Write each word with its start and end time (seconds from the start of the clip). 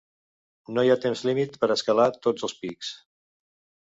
No 0.77 0.85
hi 0.85 0.89
ha 0.93 0.95
temps 1.03 1.21
límit 1.29 1.59
per 1.65 1.69
a 1.69 1.77
escalar 1.81 2.07
tots 2.27 2.49
els 2.49 2.59
pics. 2.63 2.95